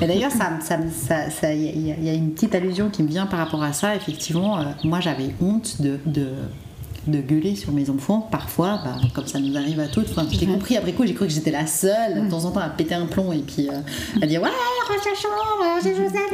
[0.00, 2.88] Mais d'ailleurs, ça, ça, ça, ça- il y, a- il y a une petite allusion
[2.90, 3.94] qui me vient par rapport à ça.
[3.96, 6.28] Effectivement, euh, moi, j'avais honte de, de,
[7.06, 10.08] de gueuler sur mes enfants, parfois, bah, comme ça nous arrive à toutes.
[10.10, 12.50] Enfin, je l'ai compris après coup, j'ai cru que j'étais la seule, de temps en
[12.52, 13.80] temps, à péter un plomb et puis euh,
[14.22, 16.32] à dire Ouais, range la chambre, j'ai Josette.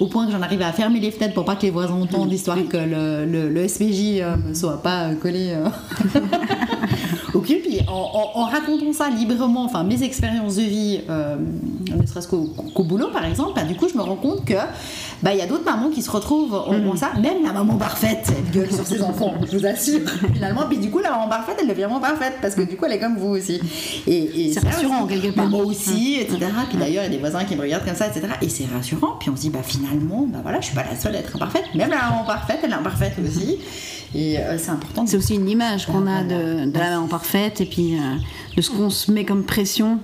[0.00, 2.32] Au point que j'en arrive à fermer les fenêtres pour pas que les voisins entendent,
[2.32, 5.52] histoire que le, le, le SPJ euh, ne soit pas euh, collé.
[5.54, 5.68] euh,
[7.34, 7.56] au cul.
[7.62, 11.36] Puis en, en- en racontant ça librement, enfin mes expériences de vie, euh,
[12.00, 14.54] ne serait-ce qu'au qu'au boulot par exemple, bah, du coup je me rends compte que
[15.22, 16.96] bah il y a d'autres mamans qui se retrouvent en mm.
[16.96, 17.12] ça.
[17.20, 20.00] Même la maman parfaite, elle gueule sur ses enfants, je vous assure.
[20.32, 22.84] Finalement, puis du coup, la maman parfaite, elle devient vraiment parfaite parce que du coup,
[22.86, 23.60] elle est comme vous aussi.
[24.06, 25.48] Et, c'est rassurant quelque part.
[25.48, 26.46] Moi aussi, etc.
[26.68, 28.28] Puis d'ailleurs, il y a des voisins qui me regardent comme ça, etc.
[28.42, 29.16] Et c'est rassurant.
[29.18, 31.36] Puis on se dit, bah finalement, bah voilà, je suis pas la seule à être
[31.36, 31.64] imparfaite.
[31.74, 33.58] Même la maman parfaite, elle est imparfaite aussi.
[34.14, 35.06] Et euh, c'est important.
[35.06, 38.16] C'est aussi une image qu'on a de, la maman parfaite et puis euh,
[38.60, 39.98] de ce qu'on se met comme pression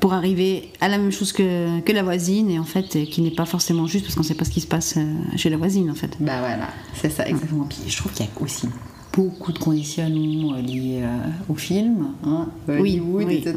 [0.00, 3.20] pour arriver à la même chose que, que la voisine et en fait euh, qui
[3.20, 4.96] n'est pas forcément juste parce qu'on ne sait pas ce qui se passe
[5.36, 6.16] chez la voisine en fait.
[6.18, 7.66] Bah voilà, c'est ça exactement.
[7.68, 8.68] Puis je trouve qu'il y a aussi
[9.12, 11.16] beaucoup de conditionnements liés euh,
[11.48, 13.56] au film, hein, Hollywood, etc.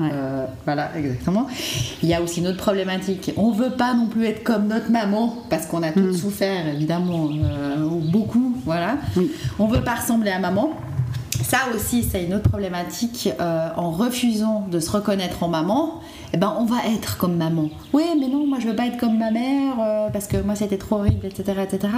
[0.00, 1.46] Euh, voilà, exactement.
[2.02, 3.32] Il y a aussi une autre problématique.
[3.36, 6.14] On veut pas non plus être comme notre maman, parce qu'on a tous mm.
[6.14, 8.98] souffert, évidemment, euh, beaucoup, voilà.
[9.58, 10.70] On veut pas ressembler à maman.
[11.42, 13.28] Ça aussi, c'est une autre problématique.
[13.76, 16.00] en refusant de se reconnaître en maman,
[16.34, 17.70] eh ben, on va être comme maman.
[17.92, 20.56] Oui, mais non, moi je veux pas être comme ma mère euh, parce que moi
[20.56, 21.60] c'était trop horrible, etc.
[21.62, 21.92] etc.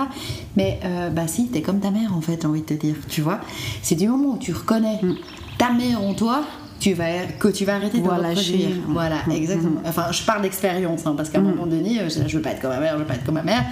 [0.57, 2.97] Mais euh, bah si, t'es comme ta mère en fait, j'ai envie de te dire,
[3.09, 3.41] tu vois.
[3.81, 5.15] C'est du moment où tu reconnais mm.
[5.57, 6.43] ta mère en toi,
[6.79, 8.69] tu vas, que tu vas arrêter de voilà, reproduire.
[8.89, 9.81] Voilà, mm, mm, exactement.
[9.87, 12.61] Enfin, je parle d'expérience, hein, parce qu'à un moment donné, euh, je veux pas être
[12.61, 13.65] comme ma mère, je veux pas être comme ma mère.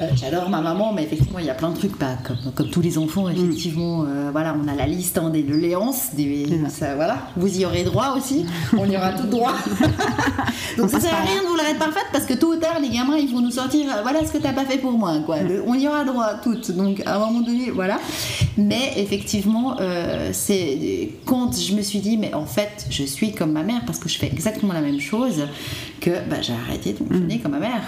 [0.00, 2.68] Euh, j'adore ma maman, mais effectivement, il y a plein de trucs, pas comme, comme
[2.68, 4.04] tous les enfants, effectivement.
[4.04, 6.46] Euh, voilà, on a la liste hein, des doléances, des,
[6.94, 8.46] voilà, vous y aurez droit aussi.
[8.76, 9.54] On y aura tout droit.
[10.78, 12.90] Donc ça sert à rien de vouloir être parfaite, parce que tôt ou tard, les
[12.90, 15.36] gamins, ils vont nous sortir, voilà ce que t'as pas fait pour moi, quoi.
[15.66, 16.70] on y aura droit toutes.
[16.70, 17.98] Donc à un moment donné, voilà.
[18.56, 19.76] Mais effectivement,
[20.32, 23.98] c'est quand je me suis dit, mais en fait, je suis comme ma mère parce
[23.98, 25.46] que je fais exactement la même chose
[26.00, 27.40] que bah, j'ai arrêté de fonctionner mm.
[27.40, 27.82] comme ma mère.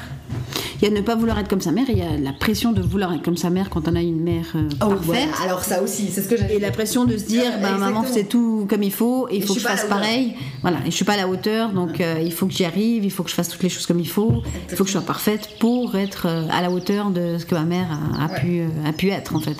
[0.80, 2.72] Il y a ne pas vouloir être comme sa mère, il y a la pression
[2.72, 5.28] de vouloir être comme sa mère quand on a une mère euh, oh, parfaite.
[5.44, 6.54] Alors ça aussi, c'est ce que j'ai.
[6.54, 9.42] Et la pression de se dire, bah, maman c'est tout comme il faut, et il
[9.42, 10.34] faut que je fasse pareil.
[10.62, 13.04] Voilà, et je suis pas à la hauteur, donc euh, il faut que j'y arrive,
[13.04, 14.92] il faut que je fasse toutes les choses comme il faut, il faut que je
[14.92, 18.62] sois parfaite pour être euh, à la hauteur de ce que ma mère a, pu,
[18.86, 19.56] a pu être en fait.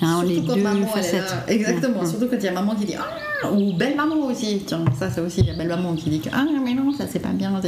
[0.00, 0.62] Hein, les deux
[0.94, 1.34] facettes.
[1.48, 4.62] Exactement, surtout quand il y a maman qui dit ah, ou belle maman aussi.
[4.66, 7.18] Tiens, ça c'est aussi la belle maman qui dit que ah mais non ça c'est
[7.18, 7.60] pas bien.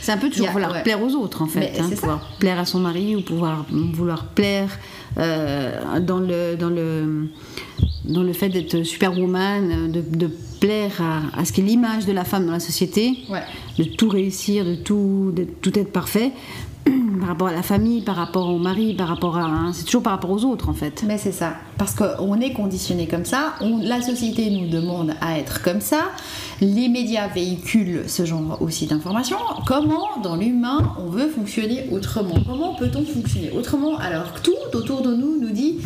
[0.00, 2.80] C'est un peu toujours vouloir plaire aux autres en fait, hein, pouvoir plaire à son
[2.80, 4.78] mari ou pouvoir vouloir plaire
[5.18, 7.28] euh, dans le dans le
[8.04, 11.00] dans le fait d'être superwoman, de, de plaire
[11.36, 13.18] à, ce qu'est l'image de la femme dans la société,
[13.78, 16.32] de tout réussir, de tout, de tout être parfait,
[17.20, 19.70] par rapport à la famille, par rapport au mari, par rapport à.
[19.72, 21.04] C'est toujours par rapport aux autres en fait.
[21.06, 21.54] Mais c'est ça.
[21.78, 26.10] Parce qu'on est conditionné comme ça, la société nous demande à être comme ça,
[26.60, 29.38] les médias véhiculent ce genre aussi d'informations.
[29.66, 32.36] Comment dans l'humain on veut fonctionner autrement?
[32.46, 33.98] Comment peut-on fonctionner autrement?
[33.98, 35.76] Alors que tout autour de nous nous dit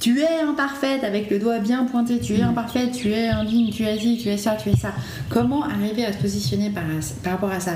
[0.00, 3.84] tu es imparfaite avec le doigt bien pointé, tu es imparfaite, tu es indigne, tu
[3.84, 4.92] es ci, tu es ça, tu es ça.
[5.28, 7.72] Comment arriver à se positionner par rapport à ça?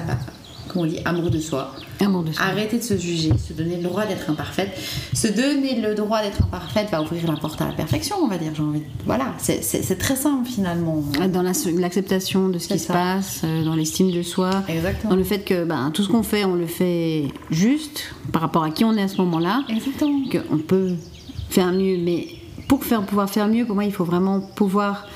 [0.81, 1.75] On dit, amour de soi.
[2.01, 2.45] Amour de soi.
[2.45, 4.71] Arrêter de se juger, se donner le droit d'être imparfaite.
[5.13, 8.39] Se donner le droit d'être imparfaite va ouvrir la porte à la perfection, on va
[8.39, 8.53] dire.
[8.59, 11.03] Envie Voilà, c'est très simple finalement.
[11.33, 15.11] Dans l'acceptation de ce qui se passe, euh, dans l'estime de soi, Exactement.
[15.11, 18.65] dans le fait que ben, tout ce qu'on fait, on le fait juste par rapport
[18.65, 19.65] à qui on est à ce moment-là.
[19.69, 20.23] Exactement.
[20.31, 20.93] Qu'on peut
[21.51, 22.29] faire mieux, mais
[22.69, 25.07] pour faire, pouvoir faire mieux, pour moi, il faut vraiment pouvoir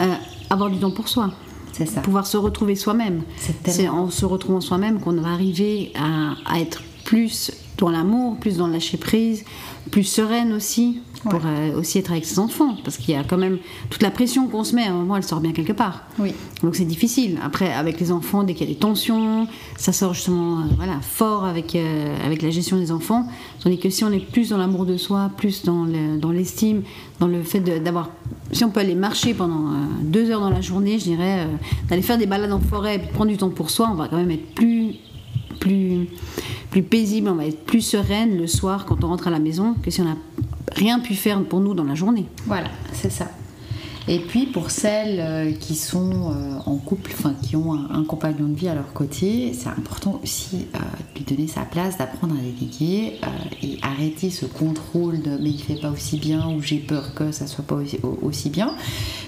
[0.00, 0.14] euh,
[0.50, 1.30] avoir du temps pour soi.
[1.76, 2.00] C'est ça.
[2.00, 3.22] Pouvoir se retrouver soi-même.
[3.66, 8.66] C'est en se retrouvant soi-même qu'on va arriver à, être plus dans l'amour, plus dans
[8.66, 9.44] le lâcher prise,
[9.90, 13.36] plus sereine aussi, pour euh, aussi être avec ses enfants, parce qu'il y a quand
[13.36, 13.58] même
[13.90, 16.02] toute la pression qu'on se met, à un moment elle sort bien quelque part.
[16.18, 16.32] Oui.
[16.62, 17.38] Donc c'est difficile.
[17.42, 21.00] Après, avec les enfants, dès qu'il y a des tensions, ça sort justement euh, voilà,
[21.00, 23.26] fort avec, euh, avec la gestion des enfants.
[23.62, 25.84] Tandis que si on est plus dans l'amour de soi, plus dans
[26.30, 26.82] l'estime,
[27.20, 28.10] dans, le fait d'avoir.
[28.52, 31.46] Si on peut aller marcher pendant deux heures dans la journée, je dirais,
[31.88, 34.16] d'aller faire des balades en forêt, puis prendre du temps pour soi, on va quand
[34.16, 34.94] même être plus
[35.56, 36.08] plus,
[36.76, 39.74] plus paisible, on va être plus sereine le soir quand on rentre à la maison
[39.82, 40.18] que si on n'a
[40.72, 42.26] rien pu faire pour nous dans la journée.
[42.44, 43.30] Voilà, c'est ça.
[44.08, 48.48] Et puis pour celles euh, qui sont euh, en couple, enfin qui ont un, compagnon
[48.48, 50.78] de vie à leur côté, c'est important aussi euh,
[51.14, 53.20] de lui donner sa place, d'apprendre à déléguer
[53.62, 57.32] et arrêter ce contrôle de mais il fait pas aussi bien ou j'ai peur que
[57.32, 57.78] ça soit pas
[58.20, 58.74] aussi, bien.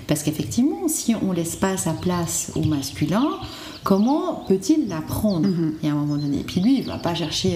[0.07, 3.27] Parce qu'effectivement, si on laisse pas sa place au masculin,
[3.89, 5.89] comment peut-il l'apprendre mm -hmm.
[5.89, 6.37] à un moment donné.
[6.41, 7.53] Et puis lui, il va pas chercher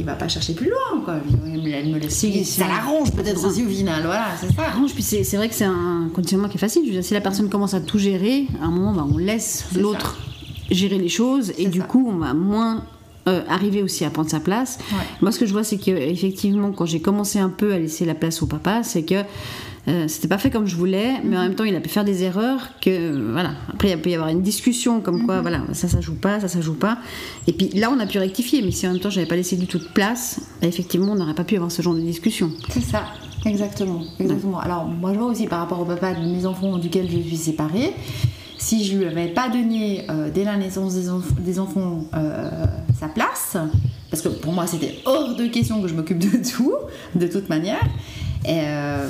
[0.00, 1.14] il va pas chercher plus loin quoi.
[1.80, 2.26] Elle me laisse
[2.58, 4.62] ça l'arrange peut-être aussi au final voilà c'est ça.
[4.72, 6.84] Arrange puis c'est vrai que c'est un conditionnement qui est facile.
[6.94, 10.10] Je si la personne commence à tout gérer à un moment bah, on laisse l'autre
[10.80, 12.74] gérer les choses et du coup on va moins
[13.28, 14.72] euh, arriver aussi à prendre sa place.
[15.22, 18.04] Moi, ce que je vois, c'est que effectivement, quand j'ai commencé un peu à laisser
[18.12, 19.20] la place au papa, c'est que
[19.88, 22.04] euh, c'était pas fait comme je voulais, mais en même temps, il a pu faire
[22.04, 23.52] des erreurs que, voilà.
[23.72, 25.42] Après, il peut y avoir une discussion comme quoi, mhm.
[25.42, 26.98] voilà, ça, ça joue pas, ça, ça joue pas.
[27.48, 29.56] Et puis là, on a pu rectifier, mais si en même temps, j'avais pas laissé
[29.56, 32.50] du tout de place, bah, effectivement, on n'aurait pas pu avoir ce genre de discussion.
[32.68, 33.06] C'est ça,
[33.44, 34.02] exactement.
[34.20, 34.60] exactement.
[34.60, 37.36] Alors, moi, je vois aussi par rapport au papa de mes enfants duquel je suis
[37.36, 37.92] séparée,
[38.58, 41.08] si je lui avais pas donné euh, dès la naissance des,
[41.40, 42.48] des enfants euh,
[42.96, 43.56] sa place,
[44.08, 46.74] parce que pour moi c'était hors de question que je m'occupe de tout,
[47.16, 47.82] de toute manière,
[48.48, 49.08] euh,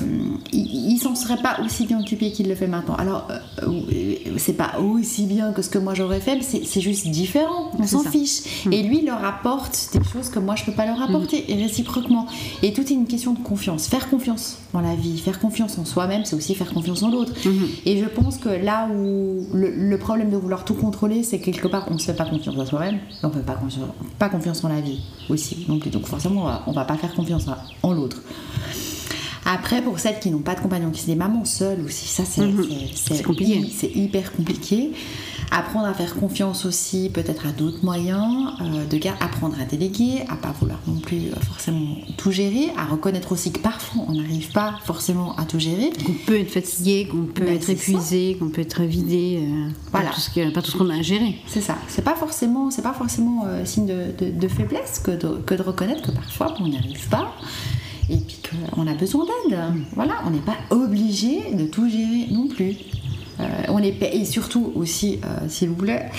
[0.52, 2.94] il, s'en serait pas aussi bien occupé qu'il le fait maintenant.
[2.94, 3.28] Alors,
[3.62, 7.70] euh, c'est pas aussi bien que ce que moi j'aurais fait, mais c'est juste différent.
[7.78, 8.66] On s'en fiche.
[8.66, 8.72] Mm.
[8.72, 11.50] Et lui, il leur apporte des choses que moi je peux pas leur apporter, mm.
[11.50, 12.26] et réciproquement.
[12.62, 13.86] Et tout est une question de confiance.
[13.86, 17.32] Faire confiance dans la vie, faire confiance en soi-même, c'est aussi faire confiance en l'autre.
[17.32, 17.68] Mm-hmm.
[17.86, 21.86] Et je pense que là où le, problème de vouloir tout contrôler, c'est quelque part
[21.90, 23.86] on ne se fait pas confiance à soi-même, on ne fait pas confiance,
[24.18, 25.64] pas confiance en la vie aussi.
[25.68, 27.46] Donc, donc forcément, on va, va pas faire confiance
[27.82, 28.18] en l'autre.
[29.44, 32.24] Après, pour celles qui n'ont pas de compagnon, qui sont des mamans seules aussi, ça
[32.24, 33.22] c'est mhm.
[33.24, 33.70] compliqué.
[33.74, 34.92] C'est hyper compliqué.
[35.50, 40.36] Apprendre à faire confiance aussi, peut-être à d'autres moyens, euh, de apprendre à déléguer, à
[40.36, 44.50] pas vouloir non plus euh, forcément tout gérer, à reconnaître aussi que parfois on n'arrive
[44.52, 45.90] pas forcément à tout gérer.
[46.06, 50.10] Qu'on peut être fatigué, qu'on peut ben, être épuisé, qu'on peut être vidé, euh, voilà.
[50.54, 51.36] pas tout ce qu'on a à gérer.
[51.46, 51.76] C'est ça.
[51.88, 56.02] C'est pas forcément, c'est pas forcément signe de, de, faiblesse que de, que de reconnaître
[56.02, 57.34] que parfois on n'y arrive pas
[58.10, 58.38] et puis
[58.74, 59.58] qu'on a besoin d'aide.
[59.94, 62.76] Voilà, on n'est pas obligé de tout gérer non plus.
[63.40, 66.10] Euh, on est, et surtout aussi, euh, s'il vous plaît,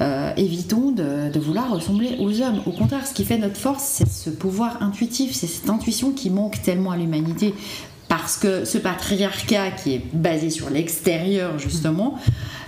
[0.00, 2.60] euh, évitons de, vouloir ressembler aux hommes.
[2.66, 6.30] Au contraire, ce qui fait notre force, c'est ce pouvoir intuitif, c'est cette intuition qui
[6.30, 7.54] manque tellement à l'humanité.
[8.08, 12.18] Parce que ce patriarcat qui est basé sur l'extérieur, justement,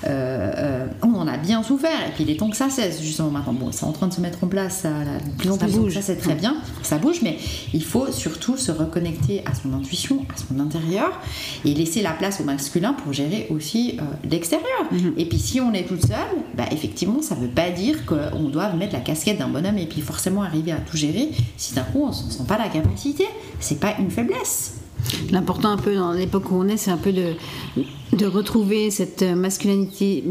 [0.07, 2.07] euh, on en a bien souffert.
[2.09, 3.53] Et puis il est temps que ça cesse, justement maintenant.
[3.53, 4.91] Bon, c'est en train de se mettre en place, ça,
[5.39, 5.95] plus en bouge.
[5.95, 7.39] ça c'est très bien, ça bouge, mais
[7.73, 11.21] il faut surtout se reconnecter à son intuition, à son intérieur,
[11.65, 14.69] et laisser la place au masculin pour gérer aussi euh, l'extérieur.
[14.91, 15.15] Mhm.
[15.17, 16.17] Et puis si on est toute seule,
[16.57, 20.01] bah, effectivement, ça veut pas dire qu'on doit mettre la casquette d'un bonhomme et puis
[20.01, 23.27] forcément arriver à tout gérer si d'un coup on ne sent pas la capacité.
[23.61, 24.82] C'est pas une faiblesse.
[25.31, 27.35] L'important un peu dans l'époque où on est, c'est un peu de,
[28.13, 30.23] de retrouver cette masculinité,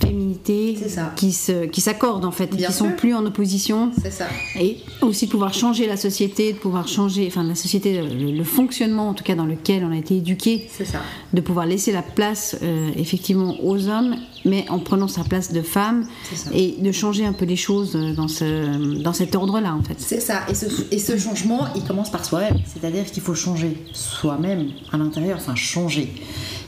[0.00, 0.76] féminité
[1.16, 3.90] qui se qui s'accordent en fait, qui sont plus en opposition.
[4.00, 4.26] C'est ça.
[4.58, 9.08] Et aussi de pouvoir changer la société, de pouvoir changer, enfin la société, le, fonctionnement
[9.08, 10.68] en tout cas dans lequel on a été éduqué.
[10.70, 11.00] C'est ça.
[11.32, 15.62] De pouvoir laisser la place euh, effectivement aux hommes, mais en prenant sa place de
[15.62, 16.06] femme
[16.52, 19.96] et de changer un peu les choses dans ce dans cet ordre-là en fait.
[19.98, 20.42] C'est ça.
[20.48, 22.58] Et ce, et ce changement, il commence par soi-même.
[22.66, 26.12] C'est-à-dire qu'il faut changer soi-même à l'intérieur, enfin changer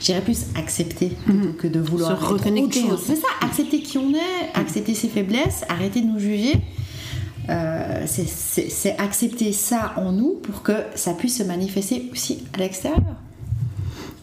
[0.01, 1.55] j'irais plus accepter mhm.
[1.55, 2.83] que de vouloir se reconnecter.
[3.03, 6.55] C'est ça, accepter qui on est, accepter ses faiblesses, arrêter de nous juger.
[7.49, 13.01] Euh, c'est accepter ça en nous pour que ça puisse se manifester aussi à l'extérieur.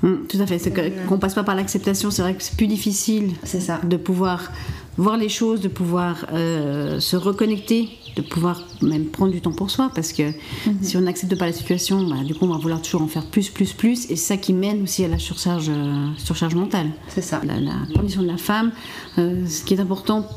[0.02, 0.72] Mm, tout à fait, c'est
[1.06, 3.80] qu'on passe pas par l'acceptation, c'est vrai que c'est plus difficile ça.
[3.82, 4.50] de pouvoir
[4.96, 9.70] voir les choses, de pouvoir euh, se reconnecter, de pouvoir même prendre du temps pour
[9.70, 10.78] soi, parce que mhm.
[10.82, 13.24] si on n'accepte pas la situation, bah, du coup on va vouloir toujours en faire
[13.24, 16.90] plus, plus, plus, et c'est ça qui mène aussi à la surcharge, euh, surcharge mentale.
[17.08, 17.40] C'est ça.
[17.44, 17.54] La,
[17.94, 18.72] condition de la femme,
[19.18, 20.28] euh, ce qui est important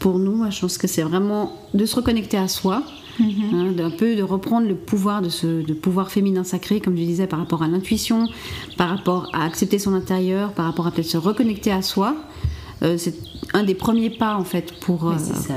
[0.00, 2.82] pour nous, je pense que c'est vraiment de se reconnecter à soi,
[3.18, 3.54] Mhm.
[3.54, 7.02] Hein, d'un peu de reprendre le pouvoir de ce de pouvoir féminin sacré, comme je
[7.02, 8.26] disais, par rapport à l'intuition,
[8.76, 12.16] par rapport à accepter son intérieur, par rapport à peut-être se reconnecter à soi.
[12.82, 13.14] Euh, c'est
[13.52, 15.16] un des premiers pas en fait pour, euh,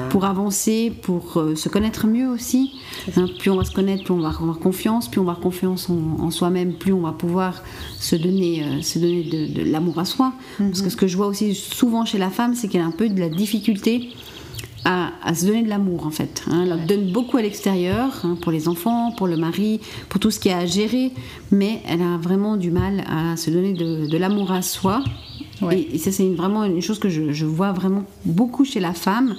[0.09, 2.73] pour avancer, pour euh, se connaître mieux aussi.
[3.15, 5.43] Hein, plus on va se connaître, plus on va avoir confiance, plus on va avoir
[5.43, 7.63] confiance en, soi-même, plus on va pouvoir
[7.99, 10.33] se donner, se donner de, l'amour à soi.
[10.57, 12.91] Parce que ce que je vois aussi souvent chez la femme, c'est qu'elle a un
[12.91, 14.09] peu de la difficulté
[14.85, 16.43] à, se donner de l'amour en fait.
[16.47, 16.67] Hein.
[16.69, 20.39] Elle donne beaucoup à l'extérieur, hein, pour les enfants, pour le mari, pour tout ce
[20.39, 21.11] qui a à gérer,
[21.51, 25.03] mais elle a vraiment du mal à se donner de, l'amour à soi.
[25.71, 29.35] Et, ça c'est vraiment une chose que je, vois vraiment beaucoup chez la femme,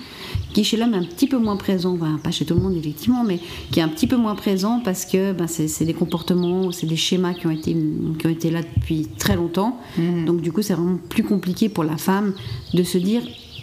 [0.53, 3.23] qui chez l'homme est un petit peu moins présent, pas chez tout le monde effectivement,
[3.23, 3.39] mais
[3.71, 6.97] qui est un petit peu moins présent parce que ben, c'est des comportements, c'est des
[6.97, 7.77] schémas qui ont, été,
[8.19, 9.79] qui ont été là depuis très longtemps.
[9.99, 10.25] Mhm.
[10.25, 12.33] Donc du coup c'est vraiment plus compliqué pour la femme
[12.75, 13.23] de se dire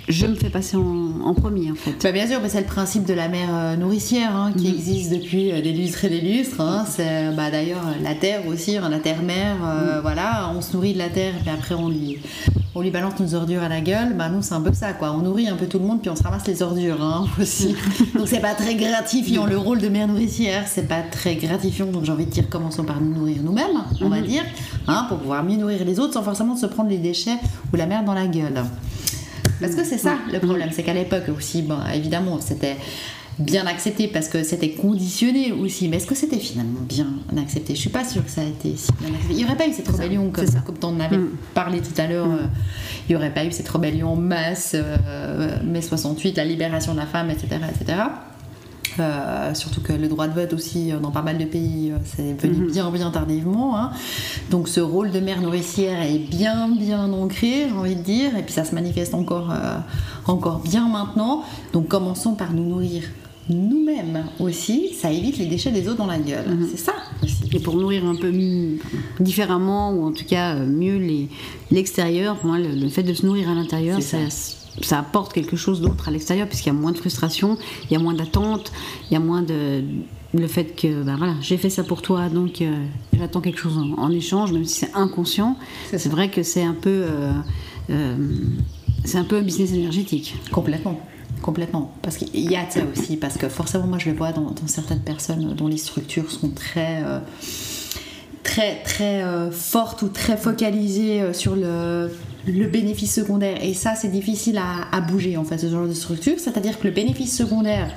[0.09, 1.95] je me fais passer en, premier en fait.
[2.03, 4.75] Bah, bien sûr, c'est le principe de la mère euh, nourricière hein, qui mhm.
[4.75, 6.61] existe depuis euh, des lustres et des lustres.
[6.61, 6.85] Hein.
[6.87, 9.57] C'est bah, d'ailleurs la terre aussi, hein, la terre-mère.
[9.63, 10.01] Euh, mhm.
[10.01, 12.19] Voilà, on se nourrit de la terre et puis après on lui,
[12.75, 14.13] on lui balance nos ordures à la gueule.
[14.15, 15.13] Bah, nous c'est un peu ça quoi.
[15.13, 16.99] On nourrit un peu tout le monde puis on se ramasse les ordures
[17.41, 17.75] aussi.
[18.15, 20.65] donc c'est pas très gratifiant le rôle de mère nourricière.
[20.67, 21.85] C'est pas très gratifiant.
[21.85, 24.27] Donc j'ai envie de dire commençons par nous nourrir nous-mêmes, on va mhm.
[24.27, 24.43] dire,
[25.07, 27.37] pour pouvoir mieux nourrir les autres sans forcément se prendre les déchets
[27.71, 28.63] ou la merde dans la gueule.
[29.63, 32.75] Parce que c'est ça le problème, c'est qu'à l'époque aussi, bon, évidemment, c'était
[33.39, 35.87] bien accepté parce que c'était conditionné aussi.
[35.87, 37.73] Mais est-ce que c'était finalement bien accepté?
[37.73, 39.33] Je suis pas sûre que ça a été si bien accepté.
[39.33, 41.29] Il n'y aurait pas eu cette rébellion comme, comme on en avait mm.
[41.53, 42.27] parlé tout à l'heure.
[42.27, 42.33] Mm.
[42.33, 42.47] Euh,
[43.07, 46.99] il n'y aurait pas eu cette rébellion en masse, euh, mai 68, la libération de
[46.99, 47.47] la femme, etc.
[47.73, 47.99] etc.
[48.99, 52.65] Euh, surtout que le droit de vote aussi dans pas mal de pays c'est venu
[52.65, 52.71] mm-hmm.
[52.71, 53.91] bien bien tardivement hein.
[54.51, 58.43] donc ce rôle de mère nourricière est bien bien ancré j'ai envie de dire et
[58.43, 59.51] puis ça se manifeste encore
[60.27, 63.03] encore bien maintenant donc commençons par nous nourrir
[63.49, 66.47] nous-mêmes aussi, ça évite les déchets des autres dans la gueule.
[66.47, 66.67] Mhm.
[66.71, 67.49] C'est ça aussi.
[67.53, 68.31] Et pour nourrir un peu
[69.19, 71.27] différemment, ou en tout cas euh, mieux
[71.69, 74.29] l'extérieur, moi, le, fait de se nourrir à l'intérieur, ça.
[74.29, 74.62] ça.
[74.91, 77.99] Apporte quelque chose d'autre à l'extérieur, puisqu'il y a moins de frustration, il y a
[77.99, 78.71] moins d'attente,
[79.09, 79.83] il y a moins de.
[80.35, 83.77] Le fait que, ben voilà, j'ai fait ça pour toi, donc euh, j'attends quelque chose
[83.77, 85.57] en, échange, même si c'est inconscient.
[85.95, 87.05] C'est vrai que c'est un peu.
[87.89, 88.15] Euh,
[89.05, 90.35] c'est un peu business énergétique.
[90.51, 90.99] Complètement.
[91.43, 91.93] Complètement.
[92.01, 95.01] Parce qu'il y a ça aussi, parce que forcément, moi je le vois dans, certaines
[95.01, 97.03] personnes dont les structures sont très.
[97.03, 97.19] Euh,
[98.43, 102.11] très très euh, fortes ou très focalisées euh, sur le,
[102.47, 105.93] le, bénéfice secondaire et ça c'est difficile à, à, bouger en fait ce genre de
[105.93, 107.89] structure c'est à dire que le bénéfice secondaire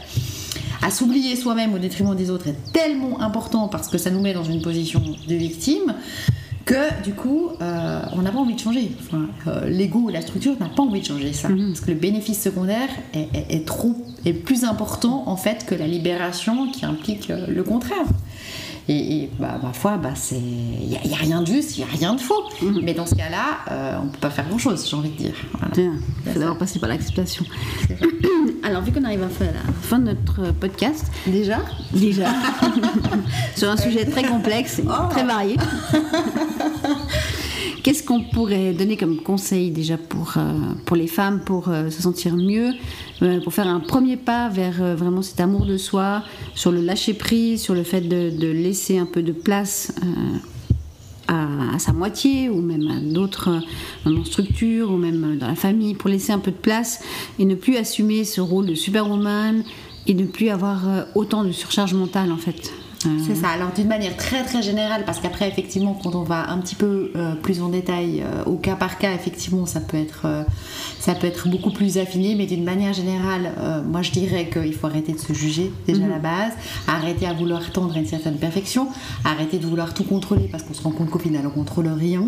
[0.83, 4.35] à s'oublier soi-même au détriment des autres est tellement important parce que ça nous met
[4.35, 5.95] dans une position de victime
[6.67, 8.91] que du coup, euh, on n'a pas envie de changer.
[9.01, 11.49] Enfin, euh, L'ego ou la structure n'a pas envie de changer ça.
[11.49, 11.69] Mhm.
[11.69, 16.71] Parce que le bénéfice secondaire est, trop, est plus important en fait que la libération
[16.71, 18.05] qui implique euh, le contraire.
[18.89, 22.21] Et, bah, parfois, bah, il n'y a, rien de juste, il n'y a rien de
[22.21, 22.45] faux.
[22.63, 22.81] Mhm.
[22.85, 25.35] Mais dans ce cas-là, euh, on ne peut pas faire grand-chose, j'ai envie de dire.
[25.77, 27.45] Il faut d'abord passer par l'acceptation.
[28.63, 31.11] Alors, vu qu'on arrive à la fin de notre podcast.
[31.27, 31.59] Déjà?
[31.93, 32.29] Déjà.
[33.57, 35.09] Sur un sujet très complexe et oh.
[35.11, 35.57] très varié.
[37.83, 40.53] Qu'est-ce qu'on pourrait donner comme conseil déjà pour, euh,
[40.85, 42.73] pour les femmes pour euh, se sentir mieux,
[43.23, 46.23] euh, pour faire un premier pas vers vraiment cet amour de soi,
[46.55, 49.93] sur le lâcher prise, sur le fait de, laisser un peu de place
[51.29, 53.61] à, sa moitié ou même à d'autres
[54.25, 57.01] structures ou même dans la famille pour laisser un peu de place
[57.39, 59.63] et ne plus assumer ce rôle de superwoman
[60.07, 60.81] et ne plus avoir
[61.15, 62.73] autant de surcharge mentale en fait.
[62.99, 63.49] C'est ça.
[63.49, 67.13] Alors d'une manière très très générale, parce qu'après effectivement quand on va un petit peu
[67.15, 70.43] euh, plus en détail, euh, au cas par cas, effectivement ça peut être, euh,
[70.99, 73.53] ça peut être beaucoup plus affiné, mais d'une manière générale,
[73.87, 76.23] moi je dirais qu'il faut arrêter de se juger déjà à la mhm.
[76.23, 76.53] base,
[76.89, 78.89] arrêter à vouloir tendre à une certaine perfection,
[79.25, 82.25] arrêter de vouloir tout contrôler parce qu'on se rend compte qu'au final on contrôle rien,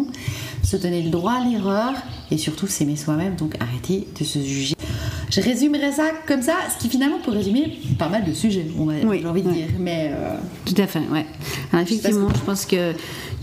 [0.63, 1.95] se donner le droit à l'erreur
[2.31, 4.78] et surtout s'aimer soi-même, donc arrêter de se juger.
[5.31, 9.27] Je résumerais ça comme ça, ce qui finalement peut résumer pas mal de sujets, j'ai
[9.27, 9.67] envie de dire.
[9.79, 11.27] Mais, euh, Tout à fait, ouais.
[11.81, 12.93] effectivement, je pense que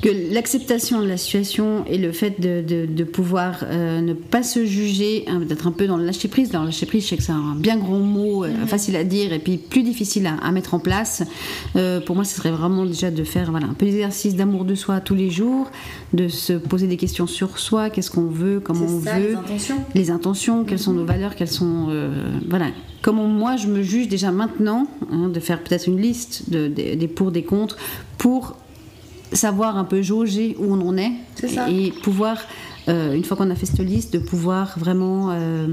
[0.01, 5.23] que l'acceptation de la situation et le fait de, pouvoir euh, ne pas se juger,
[5.27, 6.51] hein, d'être un peu dans le lâcher prise.
[6.51, 8.67] Dans le lâcher prise, je sais que c'est un bien gros mot, euh, mhm.
[8.67, 11.23] facile à dire et puis plus difficile à, mettre en place.
[12.05, 14.99] Pour moi, ce serait vraiment déjà de faire voilà, un peu d'exercice d'amour de soi
[14.99, 15.71] tous les jours,
[16.13, 19.75] de se poser des questions sur soi, qu'est-ce qu'on veut, comment on veut, les intentions,
[19.93, 21.74] les intentions quelles sont nos valeurs, quelles sont
[22.47, 22.67] voilà.
[23.01, 27.07] Comment moi je me juge déjà maintenant, hein, de faire peut-être une liste de, des
[27.07, 27.77] pour, des contre,
[28.17, 28.55] pour
[29.31, 31.11] savoir un peu jauger où on en est,
[31.69, 32.37] et pouvoir
[32.87, 35.67] euh, une fois qu'on a fait cette liste, de pouvoir vraiment euh,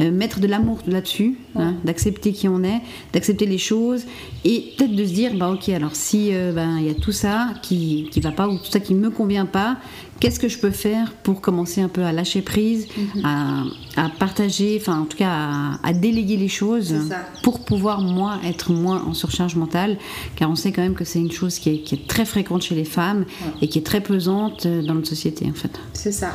[0.00, 2.80] euh, mettre de l'amour là-dessus, hein, d'accepter qui on est,
[3.12, 4.04] d'accepter les choses,
[4.44, 7.54] et peut-être de se dire, bah ok, alors si ben, il y a tout ça
[7.62, 9.76] qui qui va pas ou tout ça qui me convient pas,
[10.20, 13.24] qu'est-ce que je peux faire pour commencer un peu à lâcher prise, mhm.
[13.24, 16.94] à, partager, enfin en tout cas à, déléguer les choses
[17.42, 19.98] pour pouvoir moi être moins en surcharge mentale,
[20.36, 22.84] car on sait quand même que c'est une chose qui est, très fréquente chez les
[22.84, 23.24] femmes
[23.60, 25.70] et qui est très pesante dans notre société en fait.
[25.92, 26.30] C'est ça.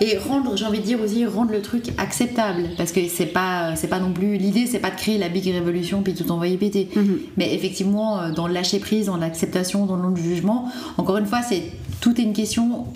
[0.00, 3.76] Et rendre, j'ai envie de dire aussi, rendre le truc acceptable, parce que c'est pas,
[3.76, 6.56] c'est pas non plus l'idée, c'est pas de créer la big révolution puis tout envoyer
[6.56, 6.88] péter.
[6.94, 7.18] Mhm.
[7.36, 11.42] Mais effectivement, euh, dans le lâcher prise, dans l'acceptation, dans le non-jugement, encore une fois,
[11.42, 11.64] c'est
[12.00, 12.86] tout est une question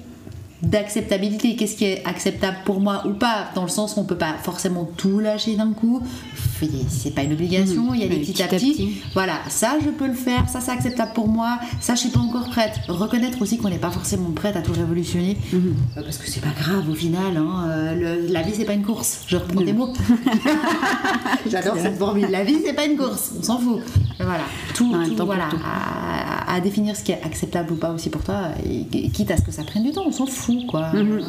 [0.65, 4.35] d'acceptabilité, qu'est-ce qui est acceptable pour moi ou pas, dans le sens qu'on peut pas
[4.43, 6.03] forcément tout lâcher d'un coup,
[6.89, 9.03] c'est pas une obligation, il y a des petits à petit.
[9.13, 12.21] Voilà, ça je peux le faire, ça c'est acceptable pour moi, ça je suis pas
[12.21, 12.81] encore prête.
[12.89, 15.75] Reconnaître aussi qu'on n'est pas forcément prête à tout révolutionner, mhm.
[15.97, 18.85] euh, parce que c'est pas grave au final, hein, euh, la vie c'est pas une
[18.85, 19.93] course, je reprends des mots.
[21.51, 23.81] J'adore cette formule, la vie c'est pas une course, on s'en fout.
[24.19, 25.49] Voilà, tout, voilà,
[26.47, 29.43] À, définir ce qui est acceptable ou pas aussi pour toi, et, quitte à ce
[29.43, 30.93] que ça prenne du temps, on s'en fout quoi.
[30.93, 31.23] Mhm.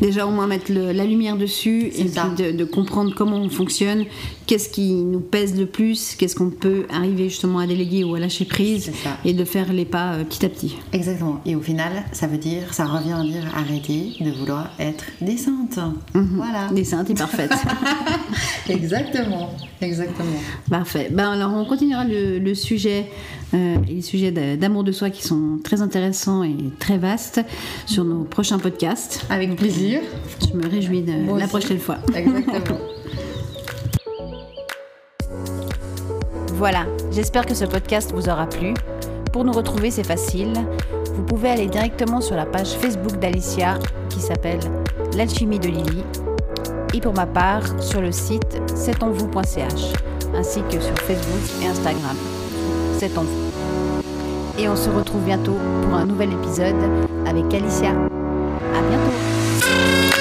[0.00, 4.06] Déjà au moins mettre la lumière dessus et de, comprendre comment on fonctionne,
[4.50, 8.18] qu'est-ce qui nous pèse le plus, qu'est-ce qu'on peut arriver justement à déléguer ou à
[8.18, 8.90] lâcher prise,
[9.24, 10.76] et de faire les pas euh, petit à petit.
[10.92, 11.40] Exactement.
[11.46, 15.04] Et au final, ça veut dire, ça revient à dire arrêter de vouloir être
[15.36, 15.78] saintes.
[16.14, 16.30] Mhm.
[16.34, 16.68] Voilà.
[16.82, 17.52] Saintes et parfaites.
[18.68, 19.50] exactement.
[19.80, 20.40] Exactement.
[20.68, 21.10] Parfait.
[21.12, 23.06] Ben alors on continuera le, sujet
[23.54, 27.40] euh, les sujets d'amour de soi qui sont très intéressants et très vastes
[27.86, 29.24] sur nos prochains podcasts.
[29.30, 30.00] Avec plaisir.
[30.40, 31.98] Je me réjouis de la prochaine fois.
[32.16, 32.78] Exactement.
[36.60, 38.74] Voilà, j'espère que ce podcast vous aura plu.
[39.32, 40.52] Pour nous retrouver, c'est facile.
[41.14, 43.78] Vous pouvez aller directement sur la page Facebook d'Alicia
[44.10, 44.60] qui s'appelle
[45.16, 46.04] L'alchimie de Lily.
[46.92, 49.94] Et pour ma part, sur le site c'estonvous.ch
[50.36, 52.16] ainsi que sur Facebook et Instagram.
[52.98, 53.52] C'est en vous.
[54.58, 56.76] Et on se retrouve bientôt pour un nouvel épisode
[57.26, 57.92] avec Alicia.
[57.92, 60.19] À bientôt.